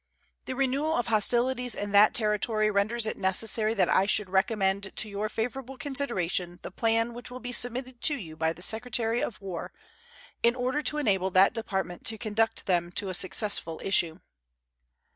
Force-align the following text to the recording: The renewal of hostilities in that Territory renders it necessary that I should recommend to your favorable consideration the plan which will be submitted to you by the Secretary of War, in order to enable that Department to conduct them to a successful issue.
The 0.45 0.55
renewal 0.55 0.95
of 0.95 1.05
hostilities 1.09 1.75
in 1.75 1.91
that 1.91 2.15
Territory 2.15 2.71
renders 2.71 3.05
it 3.05 3.19
necessary 3.19 3.75
that 3.75 3.87
I 3.87 4.07
should 4.07 4.31
recommend 4.31 4.93
to 4.95 5.07
your 5.07 5.29
favorable 5.29 5.77
consideration 5.77 6.57
the 6.63 6.71
plan 6.71 7.13
which 7.13 7.29
will 7.29 7.39
be 7.39 7.51
submitted 7.51 8.01
to 8.01 8.15
you 8.15 8.35
by 8.35 8.51
the 8.51 8.63
Secretary 8.63 9.21
of 9.21 9.39
War, 9.39 9.71
in 10.41 10.55
order 10.55 10.81
to 10.81 10.97
enable 10.97 11.29
that 11.29 11.53
Department 11.53 12.03
to 12.07 12.17
conduct 12.17 12.65
them 12.65 12.91
to 12.93 13.09
a 13.09 13.13
successful 13.13 13.79
issue. 13.83 14.17